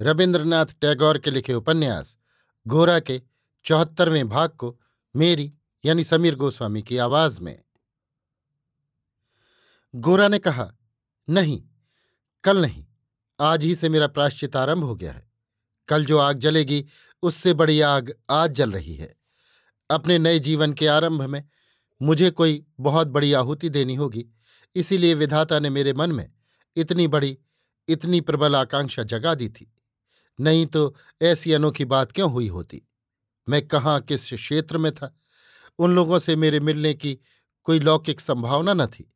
[0.00, 2.16] रविन्द्रनाथ टैगोर के लिखे उपन्यास,
[2.66, 3.22] गोरा के
[3.64, 4.80] चौहत्तरवें भाग को
[5.16, 7.64] मेरी यानी समीर गोस्वामी की आवाज़ में।
[9.94, 10.72] गोरा ने कहा,
[11.28, 11.62] नहीं,
[12.44, 12.86] कल नहीं,
[13.40, 15.30] आज ही से मेरा प्राश्चित आरंभ हो गया है।
[15.88, 16.86] कल जो आग जलेगी,
[17.22, 19.14] उससे बड़ी आग आज जल रही है।
[19.90, 21.48] अपने नए जीवन के आरंभ में
[22.02, 24.26] मुझे कोई बहुत बड़ी आहुति देनी होगी,
[24.74, 26.32] इसीलिए विधाता ने मेरे मन में
[26.76, 27.38] इतनी बड़ी,
[27.88, 29.74] इतनी प्रबल आकांक्षा जगा दी थी।
[30.38, 32.82] नहीं तो ऐसी अनोखी बात क्यों हुई होती?
[33.48, 35.14] मैं कहाँ, किस क्षेत्र में था?
[35.78, 37.18] उन लोगों से मेरे मिलने की
[37.66, 39.10] कोई लौकिक संभावना न थी,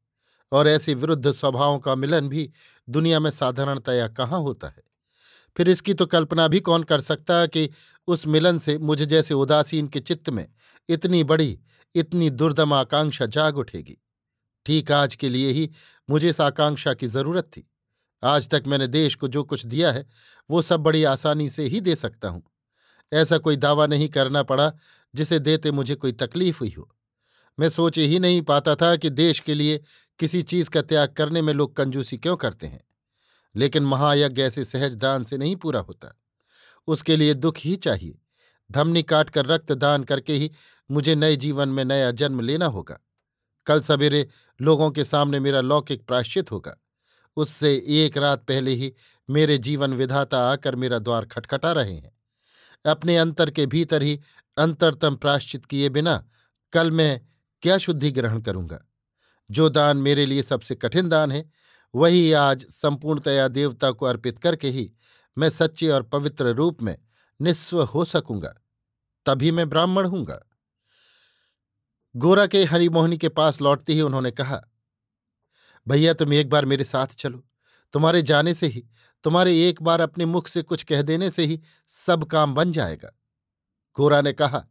[0.52, 2.50] और ऐसे विरुद्ध स्वभावों का मिलन भी
[2.88, 4.82] दुनिया में साधारणतया कहाँ होता है?
[5.56, 7.68] फिर इसकी तो कल्पना भी कौन कर सकता है कि
[8.08, 10.46] उस मिलन से मुझे जैसे उदासीन के चित्त में
[10.88, 11.58] इतनी बड़ी,
[11.94, 13.98] इतनी दुर्दम आकांक्षा जाग उठेगी।
[14.66, 15.70] ठीक आज के लिए ही
[16.08, 17.68] मुझे इस आकांक्षा की ज़रूरत थी।
[18.24, 20.06] आज तक मैंने देश को जो कुछ दिया है,
[20.50, 22.42] वो सब बड़ी आसानी से ही दे सकता हूँ।
[23.12, 24.72] ऐसा कोई दावा नहीं करना पड़ा,
[25.14, 26.96] जिसे देते मुझे कोई तकलीफ़ हुई हो।
[27.60, 29.80] मैं सोच ही नहीं पाता था कि देश के लिए
[30.18, 32.80] किसी चीज़ का त्याग करने में लोग कंजूसी क्यों करते हैं।
[33.56, 36.20] लेकिन महायज्ञ ऐसे सहज दान से नहीं पूरा होता।
[36.86, 38.18] उसके लिए दुख ही चाहिए।
[38.72, 40.50] धमनी काट कर रक्त दान करके ही
[40.90, 42.98] मुझे नए जीवन में नया जन्म लेना होगा।
[43.66, 44.28] कल सवेरे
[44.60, 46.81] लोगों के सामने मेरा लौकिक प्राश्चित होगा।
[47.36, 48.92] उससे एक रात पहले ही
[49.28, 52.12] मेरे जीवन विधाता आकर मेरा द्वार खटखटा रहे हैं।
[52.84, 54.20] अपने अंतर के भीतर ही
[54.56, 56.16] अंतरतम प्राश्चित किए बिना
[56.72, 57.20] कल मैं
[57.62, 58.78] क्या शुद्धि ग्रहण करूँगा?
[59.50, 61.50] जो दान मेरे लिए सबसे कठिन दान है,
[61.94, 64.92] वही आज संपूर्णतया देवता को अर्पित करके ही
[65.36, 66.96] मैं सच्चे और पवित्र रूप में
[67.40, 68.54] निस्व हो सकूँगा,
[69.26, 70.40] तभी मैं ब्राह्मण हूँगा।
[72.14, 74.60] गोरा के हरिमोहनी के पास लौटते ही उन्होंने कहा
[75.88, 77.44] भैया तुम एक बार मेरे साथ चलो।
[77.92, 78.84] तुम्हारे जाने से ही,
[79.24, 83.12] तुम्हारे एक बार अपने मुख से कुछ कह देने से ही सब काम बन जाएगा।
[83.96, 84.66] गोरा ने कहा,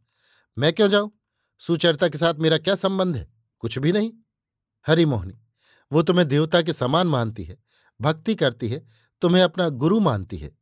[0.58, 1.12] मैं क्यों जाऊँ?
[1.58, 3.32] सुचरिता के साथ मेरा क्या संबंध है?
[3.58, 4.12] कुछ भी नहीं।
[4.86, 5.38] हरिमोहनी
[5.92, 7.56] वो तुम्हें देवता के समान मानती है,
[8.00, 8.86] भक्ति करती है,
[9.20, 10.58] तुम्हें अपना गुरु मानती है।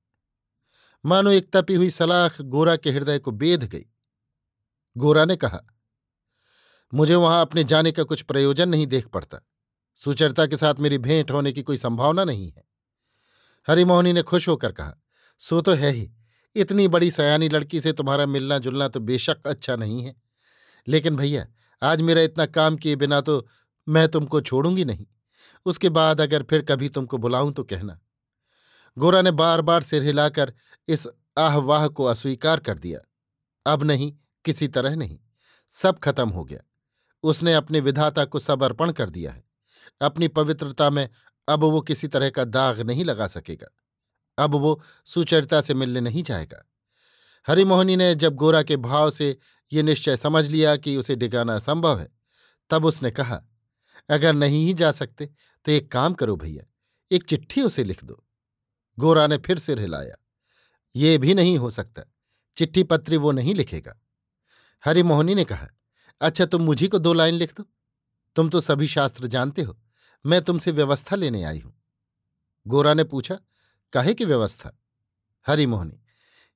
[1.05, 3.87] मानो एक तपी हुई सलाख गोरा के हृदय को बेध गई।
[4.97, 5.61] गोरा ने कहा,
[6.95, 9.41] मुझे वहाँ अपने जाने का कुछ प्रयोजन नहीं देख पड़ता।
[9.95, 12.65] सुचरिता के साथ मेरी भेंट होने की कोई संभावना नहीं है।
[13.69, 14.95] हरिमोहनी ने खुश होकर कहा,
[15.39, 16.11] सो तो है ही,
[16.57, 20.23] इतनी बड़ी सयानी लड़की से तुम्हारा मिलना जुलना तो बेशक अच्छा नहीं है।
[20.89, 21.47] लेकिन भैया,
[21.83, 23.49] आज मेरा इतना काम किए बिना तो
[23.89, 25.07] मैं तुमको छोड़ूँगी नहीं।
[25.67, 28.01] उसके बाद अगर फिर कभी तुमको बुलाऊं तो कहना।
[28.99, 30.53] गोरा ने बार बार सिर हिलाकर
[30.89, 31.09] इस
[31.39, 33.01] आहवाह को अस्वीकार कर दिया।
[33.67, 34.13] अब नहीं,
[34.45, 35.19] किसी तरह नहीं,
[35.71, 36.61] सब खत्म हो गया।
[37.23, 39.50] उसने अपने विधाता को सब अर्पण कर दिया है।
[40.01, 41.09] अपनी पवित्रता में
[41.49, 43.69] अब वो किसी तरह का दाग नहीं लगा सकेगा।
[44.39, 46.65] अब वो सुचरिता से मिलने नहीं जाएगा
[47.47, 49.37] हरिमोहनी ने जब गोरा के भाव से
[49.73, 52.09] ये निश्चय समझ लिया कि उसे डिगाना असंभव है,
[52.71, 53.43] तब उसने कहा,
[54.09, 55.27] अगर नहीं ही जा सकते
[55.65, 56.65] तो एक काम करो भैया,
[57.11, 58.23] एक चिट्ठी उसे लिख दो।
[58.99, 60.17] गोरा ने फिर सिर हिलाया,
[60.95, 62.03] ये भी नहीं हो सकता,
[62.57, 64.01] चिट्ठी पत्री वो नहीं लिखेगा।
[64.85, 65.69] हरिमोहनी ने कहा
[66.21, 67.65] अच्छा तुम मुझी को दो लाइन लिख दो।
[68.37, 69.77] तुम तो सभी शास्त्र जानते हो,
[70.25, 71.75] मैं तुमसे व्यवस्था लेने आई हूँ।
[72.67, 73.39] गोरा ने पूछा,
[73.93, 74.71] काहे की व्यवस्था?
[75.47, 76.01] हरिमोहनी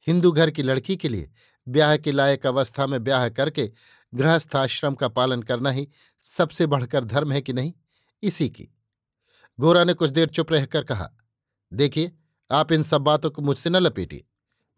[0.07, 1.31] हिंदू घर की लड़की के लिए
[1.67, 3.71] ब्याह के लायक अवस्था में ब्याह करके
[4.13, 5.89] गृहस्थाश्रम का पालन करना ही
[6.25, 7.73] सबसे बढ़कर धर्म है कि नहीं?
[8.23, 8.69] इसी की।
[9.59, 11.09] गोरा ने कुछ देर चुप रहकर कहा,
[11.73, 12.13] देखिए,
[12.51, 14.25] आप इन सब बातों को मुझसे न लपेटिए।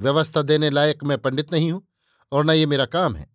[0.00, 1.86] व्यवस्था देने लायक मैं पंडित नहीं हूँ
[2.32, 3.28] और न ये मेरा काम है।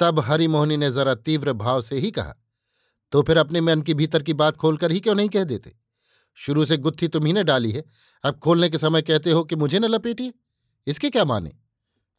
[0.00, 2.34] तब हरिमोहनी ने जरा तीव्र भाव से ही कहा
[3.12, 5.76] तो फिर अपने मन की भीतर की बात खोलकर ही क्यों नहीं कह देते?
[6.34, 7.84] शुरू से गुत्थी तुम्ही ने डाली है।
[8.24, 10.32] अब खोलने के समय कहते हो कि मुझे न लपेटिए।
[10.86, 11.52] इसके क्या माने?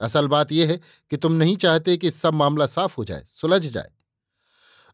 [0.01, 0.80] असल बात यह है
[1.10, 3.92] कि तुम नहीं चाहते कि सब मामला साफ़ हो जाए, सुलझ जाए।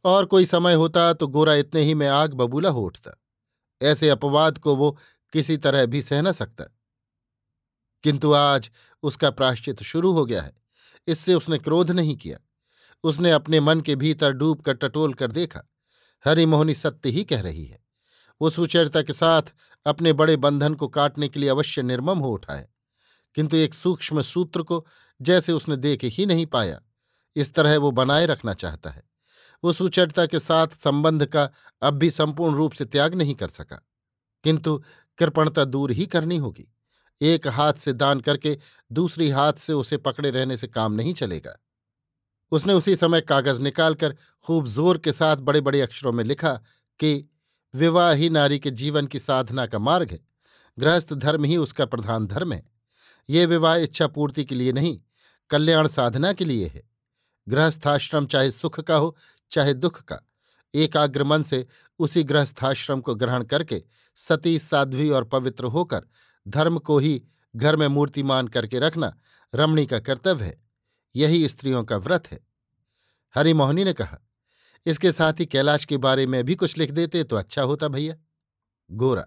[0.05, 3.21] और कोई समय होता तो गोरा इतने ही में आग बबूला हो उठता।
[3.81, 4.97] ऐसे अपवाद को वो
[5.33, 6.63] किसी तरह भी सह न सकता।
[8.03, 8.71] किंतु आज
[9.03, 10.53] उसका प्राश्चित शुरू हो गया है।
[11.07, 12.37] इससे उसने क्रोध नहीं किया।
[13.03, 15.63] उसने अपने मन के भीतर डूब कर टटोल कर देखा।
[16.25, 17.85] हरिमोहनी सत्य ही कह रही है।
[18.41, 19.41] वो सुचरिता के साथ
[19.85, 22.69] अपने बड़े बंधन को काटने के लिए अवश्य निर्मम हो उठा है
[23.35, 24.87] किंतु एक सूक्ष्म सूत्र को
[25.21, 26.81] जैसे उसने देख ही नहीं पाया,
[27.35, 29.03] इस तरह वो बनाए रखना चाहता है।
[29.63, 31.49] वो सुचरिता के साथ संबंध का
[31.81, 33.87] अब भी संपूर्ण रूप से त्याग नहीं कर सका।
[34.43, 34.83] किंतु
[35.17, 36.73] कृपणता दूर ही करनी होगी।
[37.21, 38.57] एक हाथ से दान करके
[38.91, 41.57] दूसरी हाथ से उसे पकड़े रहने से काम नहीं चलेगा।
[42.51, 44.15] उसने उसी समय कागज़ निकालकर
[44.45, 46.53] खूब ज़ोर के साथ बड़े बड़े अक्षरों में लिखा
[46.99, 47.29] कि
[47.73, 50.19] विवाह ही नारी के जीवन की साधना का मार्ग है।
[50.77, 52.63] गृहस्थ धर्म ही उसका प्रधान धर्म है।
[53.29, 54.99] ये विवाह इच्छा पूर्ति के लिए नहीं,
[55.49, 56.83] कल्याण साधना के लिए है।
[57.47, 59.15] गृहस्थाश्रम चाहे सुख का हो,
[59.51, 60.19] चाहे दुख का।
[60.73, 61.65] एकाग्र मन से
[61.99, 63.83] उसी गृहस्थाश्रम को ग्रहण करके
[64.15, 66.05] सती, साध्वी और पवित्र होकर
[66.47, 67.21] धर्म को ही
[67.55, 69.13] घर में मूर्तिमान करके रखना
[69.53, 70.68] रमणी का कर्तव्य है।
[71.15, 72.39] यही स्त्रियों का व्रत है।
[73.35, 74.19] हरिमोहनी ने कहा,
[74.85, 78.15] इसके साथ ही कैलाश के बारे में भी कुछ लिख देते तो अच्छा होता भैया।
[78.91, 79.25] गोरा,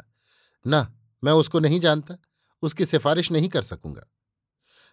[0.67, 0.87] न,
[1.25, 2.17] मैं उसको नहीं जानता,
[2.63, 4.07] उसकी सिफारिश नहीं कर सकूँगा।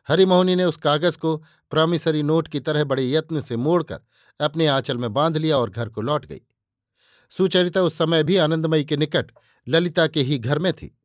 [0.08, 1.36] हरिमोहनी ने उस कागज़ को
[1.72, 4.00] प्रॉमिसरी नोट की तरह बड़े यत्न से मोड़कर
[4.40, 6.42] अपने आंचल में बाँध लिया और घर को लौट गई।
[7.32, 9.32] सुचरिता उस समय भी आनंदमयी के निकट
[9.68, 10.99] ललिता के ही घर में थी।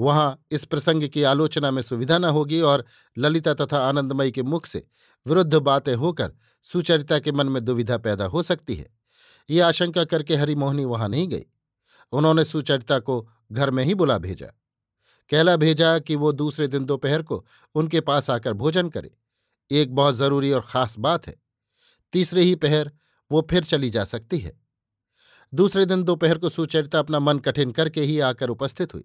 [0.00, 2.84] वहाँ इस प्रसंग की आलोचना में सुविधा न होगी और
[3.18, 4.86] ललिता तथा आनंदमयी के मुख से
[5.26, 6.32] विरुद्ध बातें होकर
[6.62, 8.86] सुचरिता के मन में दुविधा पैदा हो सकती है।
[9.50, 11.44] ये आशंका करके हरिमोहनी वहाँ नहीं गई।
[12.12, 14.46] उन्होंने सुचरिता को घर में ही बुला भेजा।
[15.30, 19.10] कहला भेजा कि वो दूसरे दिन दोपहर को उनके पास आकर भोजन करे।
[19.70, 21.34] एक बहुत ज़रूरी और खास बात है।
[22.12, 22.92] तीसरे ही पहर
[23.32, 24.60] वो फिर चली जा सकती है।
[25.54, 29.04] दूसरे दिन दोपहर को सुचरिता अपना मन कठिन करके ही आकर उपस्थित हुई।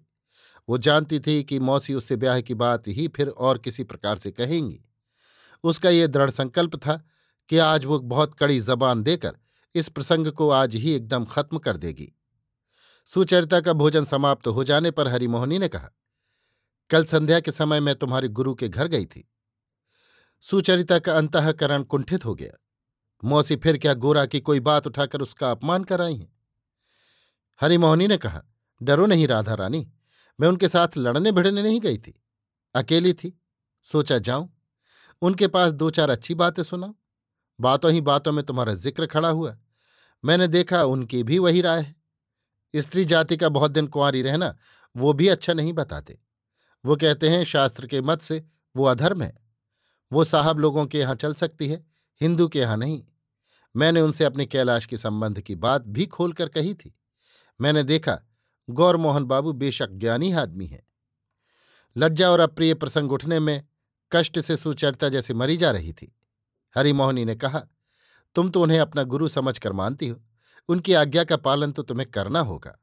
[0.70, 4.30] वो जानती थी कि मौसी उससे ब्याह की बात ही फिर और किसी प्रकार से
[4.30, 4.84] कहेंगी।
[5.64, 7.04] उसका ये दृढ़ संकल्प था
[7.48, 9.38] कि आज वो बहुत कड़ी जबान देकर
[9.74, 12.12] इस प्रसंग को आज ही एकदम खत्म कर देगी।
[13.04, 15.90] सुचरिता का भोजन समाप्त हो जाने पर हरिमोहनी ने कहा,
[16.90, 19.30] कल संध्या के समय मैं तुम्हारे गुरु के घर गई थी।
[20.40, 22.52] सुचरिता का अंतकरण कुंठित हो गया।
[23.24, 26.32] मौसी फिर क्या गोरा की कोई बात उठाकर उसका अपमान कर आई है?
[27.60, 28.42] हरिमोहनी ने कहा,
[28.82, 29.92] डरो नहीं राधा रानी।
[30.40, 32.14] मैं उनके साथ लड़ने भिड़ने नहीं गई थी।
[32.74, 33.40] अकेली थी।
[33.84, 34.48] सोचा जाऊँ,
[35.22, 36.94] उनके पास दो चार अच्छी बातें सुनाओ
[37.58, 39.56] बातों ही बातों में तुम्हारा ज़िक्र खड़ा हुआ।
[40.24, 44.56] मैंने देखा उनकी भी वही राय है। स्त्री जाति का बहुत दिन कुंवारी रहना,
[44.96, 46.18] वो भी अच्छा नहीं बताते।
[46.84, 48.44] वो कहते हैं, शास्त्र के मत से
[48.76, 49.36] वो अधर्म है।
[50.12, 51.84] वो साहब लोगों के यहाँ चल सकती है,
[52.20, 53.02] हिंदू के यहाँ नहीं।
[53.74, 56.94] मैंने उनसे अपने कैलाश के संबंध की बात भी खोलकर कही थी।
[57.60, 58.18] मैंने देखा
[58.70, 60.86] गौरमोहन बाबू बेशक ज्ञानी आदमी है।
[61.96, 63.64] लज्जा और अप्रिय प्रसंग उठने में,
[64.12, 66.16] कष्ट से सुचरिता जैसे मरी जा रही थी।
[66.76, 67.62] हरिमोहनी ने कहा,
[68.34, 70.20] तुम तो उन्हें अपना गुरु समझकर मानती हो।
[70.68, 72.78] उनकी आज्ञा का पालन तो तुम्हें करना होगा।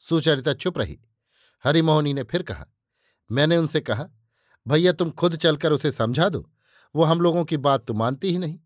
[0.00, 1.00] सुचरिता चुप रही।
[1.64, 2.66] हरिमोहनी ने फिर कहा,
[3.32, 4.08] मैंने उनसे कहा,
[4.68, 6.50] भैया तुम खुद चलकर उसे समझा दो।
[6.94, 8.58] वो हम लोगों की बात तो मानती ही नहीं।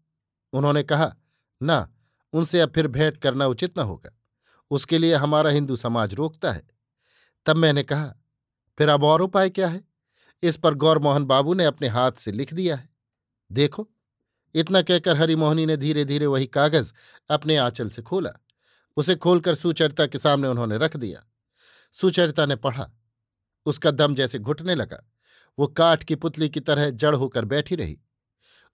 [0.52, 1.16] उन्होंने कहा,
[1.62, 1.94] ना,
[2.32, 4.19] उनसे अब फिर भेंट करना उचित न होगा।
[4.70, 6.62] उसके लिए हमारा हिंदू समाज रोकता है।
[7.46, 8.14] तब मैंने कहा,
[8.78, 9.84] फिर अब और उपाय क्या है?
[10.42, 12.88] इस पर गौरमोहन बाबू ने अपने हाथ से लिख दिया है।
[13.52, 13.90] देखो,
[14.54, 16.92] इतना कहकर हरिमोहनी ने धीरे धीरे वही कागज़
[17.30, 18.30] अपने आंचल से खोला।
[18.96, 21.26] उसे खोलकर सुचरिता के सामने उन्होंने रख दिया।
[21.92, 22.90] सुचरिता ने पढ़ा।
[23.66, 25.10] उसका दम जैसे घुटने लगा।
[25.58, 28.00] वो काठ की पुतली की तरह जड़ होकर बैठी रही।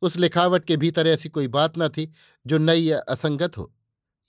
[0.02, 2.12] उस लिखावट के भीतर ऐसी कोई बात न थी
[2.46, 3.75] जो नई या असंगत हो।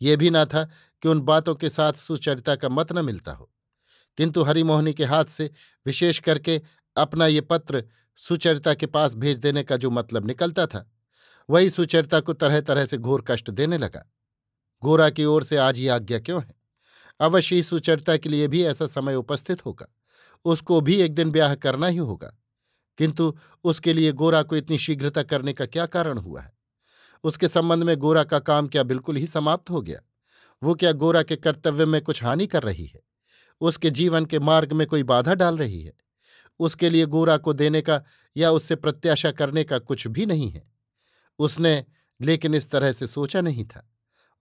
[0.02, 0.70] ये भी ना था
[1.02, 3.52] कि उन बातों के साथ सुचरिता का मत न मिलता हो।
[4.18, 5.52] किंतु हरिमोहनी के हाथ से
[5.86, 6.62] विशेष करके
[6.98, 7.84] अपना ये पत्र
[8.16, 10.92] सुचरिता के पास भेज देने का जो मतलब निकलता था,
[11.50, 14.12] वही सुचरिता को तरह तरह से घोर कष्ट देने लगा।
[14.84, 16.56] गोरा की ओर से आज ही आज्ञा क्यों है?
[17.20, 19.88] अवश्य ही सुचरिता के लिए भी ऐसा समय उपस्थित होगा।
[20.46, 22.38] उसको भी एक दिन ब्याह करना ही होगा।
[22.98, 26.57] किंतु उसके लिए गोरा को इतनी शीघ्रता करने का क्या कारण हुआ है?
[27.24, 30.00] उसके संबंध में गोरा का काम क्या बिल्कुल ही समाप्त हो गया?
[30.64, 33.02] वो क्या गोरा के कर्तव्य में कुछ हानि कर रही है?
[33.62, 35.94] उसके जीवन के मार्ग में कोई बाधा डाल रही है?
[36.60, 38.04] उसके लिए गोरा को देने का
[38.38, 40.72] या उससे प्रत्याशा करने का कुछ भी नहीं है?
[41.40, 41.86] उसने
[42.22, 43.94] लेकिन इस तरह से सोचा नहीं था।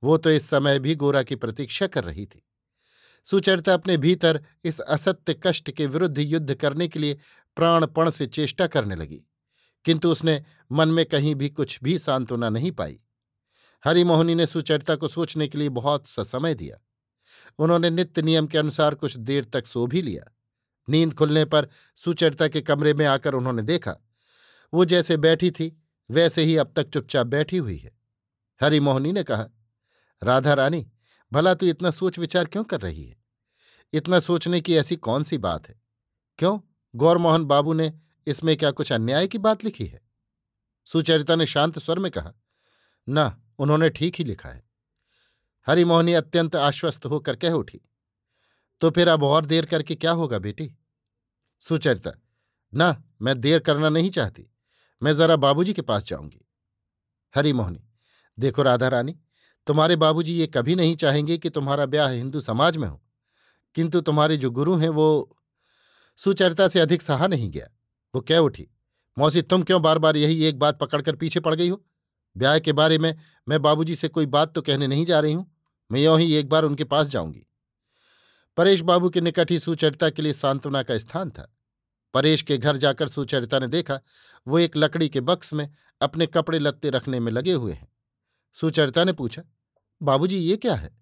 [0.03, 2.47] वो तो इस समय भी गोरा की प्रतीक्षा कर रही थी।
[3.25, 7.19] सुचरिता अपने भीतर इस असत्य कष्ट के विरुद्ध युद्ध करने के लिए
[7.57, 9.27] प्राणपण से चेष्टा करने लगी।
[9.87, 13.01] किंतु उसने मन में कहीं भी कुछ भी सांत्वना नहीं पाई।
[13.85, 16.77] हरिमोहनी ने सुचरिता को सोचने के लिए बहुत सा समय दिया।
[17.59, 20.33] उन्होंने नित्य नियम के अनुसार कुछ देर तक सो भी लिया।
[20.89, 23.97] नींद खुलने पर सुचरिता के कमरे में आकर उन्होंने देखा,
[24.75, 27.99] वो जैसे बैठी थी, वैसे ही अब तक चुपचाप बैठी हुई है।
[28.63, 29.47] हरिमोहनी ने कहा,
[30.23, 30.91] राधा रानी,
[31.33, 33.17] भला तू इतना सोच विचार क्यों कर रही है?
[33.93, 35.81] इतना सोचने की ऐसी कौन सी बात है?
[36.39, 36.61] क्यों?
[36.97, 37.93] गौरमोहन बाबू ने
[38.27, 40.01] इसमें क्या कुछ अन्याय की बात लिखी है?
[40.89, 42.33] सुचरिता ने शांत स्वर में कहा,
[43.09, 44.65] न, उन्होंने ठीक ही लिखा है।
[45.67, 47.81] हरिमोहनी अत्यंत आश्वस्त होकर कह उठी
[48.81, 50.71] तो फिर अब और देर करके क्या होगा बेटी?
[51.63, 52.11] सुचरिता,
[52.73, 54.51] ना, मैं देर करना नहीं चाहती,
[55.03, 56.45] मैं जरा बाबूजी के पास जाऊँगी।
[57.35, 57.83] हरिमोहनी,
[58.39, 59.17] देखो राधा रानी,
[59.67, 63.01] तुम्हारे बाबूजी ये कभी नहीं चाहेंगे कि तुम्हारा ब्याह हिंदू समाज में हो,
[63.75, 65.37] किंतु तुम्हारे जो गुरु हैं वो
[66.21, 67.69] सुचरिता से अधिक सहा नहीं गया।
[68.17, 68.67] वो कह उठी,
[69.19, 71.85] मौसी, तुम क्यों बार बार यही एक बात पकड़कर पीछे पड़ गई हो?
[72.37, 73.15] ब्याह के बारे में
[73.49, 75.51] मैं बाबूजी से कोई बात तो कहने नहीं जा रही हूँ।
[75.91, 77.47] मैं यों ही एक बार उनके पास जाऊँगी।
[78.57, 81.57] परेश बाबू के निकट ही सुचरिता के लिए सांत्वना का स्थान था।
[82.15, 84.01] परेश के घर जाकर सुचरिता ने देखा,
[84.47, 85.69] वो एक लकड़ी के बक्स में
[86.01, 87.89] अपने कपड़े लत्ते रखने में लगे हुए हैं।
[88.53, 89.43] सुचरिता ने पूछा,
[90.03, 90.97] बाबूजी, ये क्या है?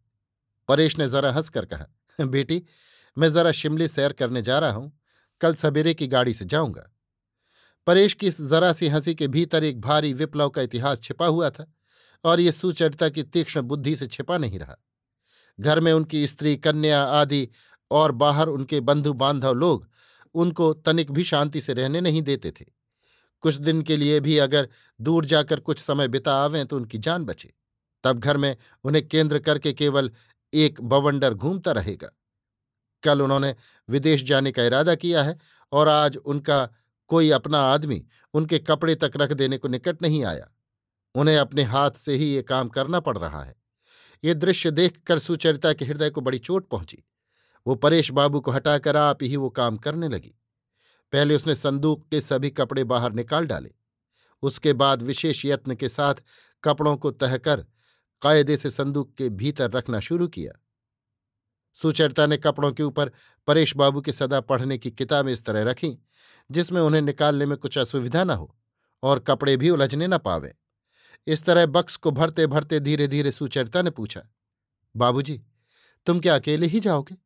[0.68, 1.86] परेश ने जरा हंसकर कहा,
[2.18, 2.62] बेटी,
[3.18, 4.92] मैं जरा शिमले सैर करने जा रहा हूँ।
[5.40, 6.90] कल सवेरे की गाड़ी से जाऊँगा।
[7.86, 11.50] परेश की इस जरा सी हँसी के भीतर एक भारी विप्लव का इतिहास छिपा हुआ
[11.50, 11.72] था
[12.24, 14.76] और ये सुचरिता की तीक्ष्ण बुद्धि से छिपा नहीं रहा।
[15.60, 17.48] घर में उनकी स्त्री, कन्या आदि
[17.90, 19.88] और बाहर उनके बंधु बांधव लोग
[20.34, 22.64] उनको तनिक भी शांति से रहने नहीं देते थे।
[23.40, 24.68] कुछ दिन के लिए भी अगर
[25.00, 27.52] दूर जाकर कुछ समय बिता आवें तो उनकी जान बचे।
[28.04, 30.10] तब घर में उन्हें केंद्र करके केवल
[30.54, 32.10] एक बवंडर घूमता रहेगा।
[33.02, 33.54] कल उन्होंने
[33.88, 35.38] विदेश जाने का इरादा किया है
[35.72, 36.68] और आज उनका
[37.08, 40.50] कोई अपना आदमी उनके कपड़े तक रख देने को निकट नहीं आया।
[41.14, 43.56] उन्हें अपने हाथ से ही ये काम करना पड़ रहा है।
[44.24, 47.04] ये दृश्य देखकर सुचरिता के हृदय को बड़ी चोट पहुँची।
[47.66, 50.34] वो परेश बाबू को हटाकर आप ही वो काम करने लगी।
[51.12, 53.70] पहले उसने संदूक के सभी कपड़े बाहर निकाल डाले।
[54.42, 56.14] उसके बाद विशेष यत्न के साथ
[56.64, 57.66] कपड़ों को तहकर
[58.22, 60.63] कायदे से संदूक के भीतर रखना शुरू किया।
[61.76, 63.10] सुचरिता ने कपड़ों के ऊपर
[63.48, 65.96] परेश बाबू के सदा पढ़ने की किताबें इस तरह रखीं,
[66.50, 68.54] जिसमें उन्हें निकालने में कुछ असुविधा न हो
[69.02, 70.54] और कपड़े भी उलझने न पावे।
[71.26, 74.22] इस तरह बक्स को भरते भरते धीरे धीरे सुचरिता ने पूछा,
[74.94, 75.40] बाबूजी,
[76.06, 77.16] तुम क्या अकेले ही जाओगे?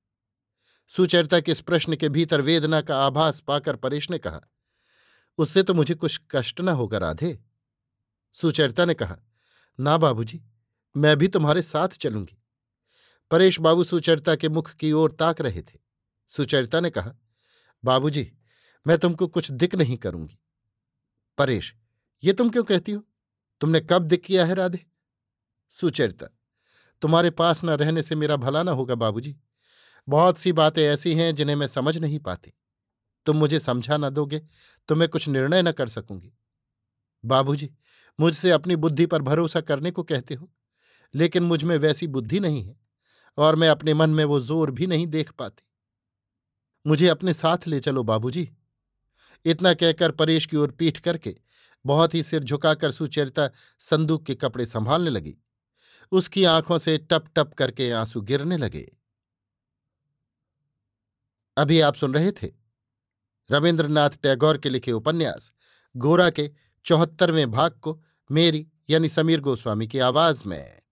[0.91, 4.41] सुचरिता के इस प्रश्न के भीतर वेदना का आभास पाकर परेश ने कहा,
[5.39, 7.39] उससे तो मुझे कुछ कष्ट न होगा, राधे।
[8.37, 9.17] सुचरिता ने कहा,
[9.79, 10.41] ना बाबूजी,
[10.95, 12.43] मैं भी तुम्हारे साथ चलूँगी।
[13.31, 15.79] परेश बाबू सुचरिता के मुख की ओर ताक रहे थे।
[16.33, 17.15] सुचरिता ने कहा,
[17.85, 18.31] बाबूजी,
[18.87, 20.39] मैं तुमको कुछ दिक नहीं करूँगी।
[21.39, 21.75] परेश,
[22.23, 23.03] ये तुम क्यों कहती हो?
[23.61, 24.85] तुमने कब दिक किया है राधे?
[25.73, 26.27] सुचरिता,
[27.03, 29.37] तुम्हारे पास न रहने से मेरा भला ना होगा बाबूजी।
[30.09, 32.53] बहुत सी बातें ऐसी हैं जिन्हें मैं समझ नहीं पाती।
[33.27, 34.43] तुम मुझे समझा न दोगे
[34.89, 36.33] तो मैं कुछ निर्णय न कर सकूँगी।
[37.25, 37.71] बाबूजी,
[38.19, 40.51] मुझसे अपनी बुद्धि पर भरोसा करने को कहते हो,
[41.15, 42.88] लेकिन मुझमें वैसी बुद्धि नहीं है।
[43.37, 45.63] और मैं अपने मन में वो ज़ोर भी नहीं देख पाती।
[46.87, 48.51] मुझे अपने साथ ले चलो बाबूजी।
[49.45, 51.37] इतना कहकर परेश की ओर पीठ करके
[51.85, 55.37] बहुत ही सिर झुकाकर सुचरिता संदूक के कपड़े संभालने लगी।
[56.13, 58.97] उसकी आँखों से टप टप करके आँसू गिरने लगे।
[61.57, 62.51] अभी आप सुन रहे थे
[63.51, 65.53] रविन्द्रनाथ टैगोर के लिखे उपन्यास,
[65.97, 66.51] गोरा के
[66.85, 70.83] चौहत्तरवें भाग को मेरी यानी समीर गोस्वामी की आवाज़ में।